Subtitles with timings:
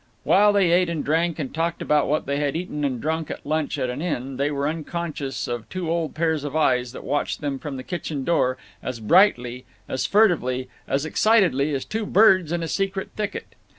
[0.23, 3.45] While they ate and drank, and talked about what they had eaten and drunk at
[3.45, 7.39] lunch at an inn, they were unconscious of two old pairs of eyes that watched
[7.39, 12.63] them from the kitchen door, as brightly, as furtively, as excitedly as two birds in
[12.63, 13.53] a secret thicket.